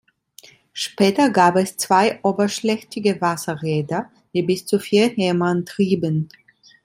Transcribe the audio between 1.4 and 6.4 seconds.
es zwei oberschlächtige Wasserräder, die bis zu vier Hämmer antrieben.